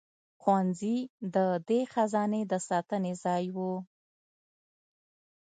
[0.41, 0.97] ښوونځي
[1.35, 1.37] د
[1.69, 3.73] دې خزانې د ساتنې ځای وو.